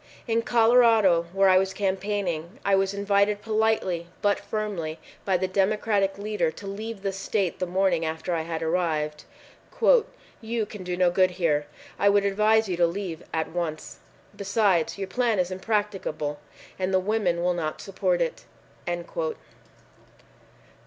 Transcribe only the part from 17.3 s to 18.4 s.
will not support